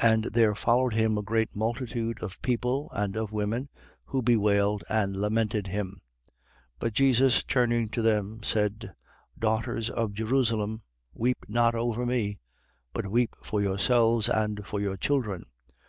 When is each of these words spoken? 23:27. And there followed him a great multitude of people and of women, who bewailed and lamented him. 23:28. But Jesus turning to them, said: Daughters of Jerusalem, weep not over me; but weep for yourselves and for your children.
23:27. 0.00 0.06
And 0.12 0.24
there 0.34 0.54
followed 0.56 0.94
him 0.94 1.16
a 1.16 1.22
great 1.22 1.54
multitude 1.54 2.20
of 2.24 2.42
people 2.42 2.90
and 2.92 3.14
of 3.14 3.30
women, 3.30 3.68
who 4.06 4.20
bewailed 4.20 4.82
and 4.88 5.16
lamented 5.16 5.68
him. 5.68 6.00
23:28. 6.80 6.80
But 6.80 6.92
Jesus 6.92 7.44
turning 7.44 7.88
to 7.90 8.02
them, 8.02 8.42
said: 8.42 8.94
Daughters 9.38 9.90
of 9.90 10.12
Jerusalem, 10.12 10.82
weep 11.12 11.38
not 11.46 11.76
over 11.76 12.04
me; 12.04 12.40
but 12.92 13.06
weep 13.06 13.36
for 13.44 13.62
yourselves 13.62 14.28
and 14.28 14.66
for 14.66 14.80
your 14.80 14.96
children. 14.96 15.44